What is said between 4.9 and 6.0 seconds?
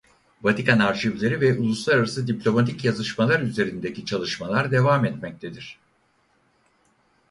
etmektedir.